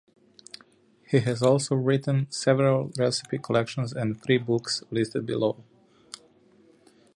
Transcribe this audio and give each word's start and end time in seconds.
He 1.05 1.19
has 1.19 1.43
also 1.43 1.75
written 1.75 2.25
several 2.31 2.91
recipe 2.97 3.37
collections 3.37 3.93
and 3.93 4.19
three 4.19 4.39
books, 4.39 4.81
listed 4.89 5.27
below. 5.27 5.63